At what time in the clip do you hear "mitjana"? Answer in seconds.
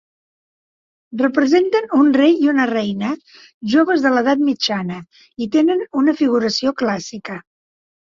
4.49-5.01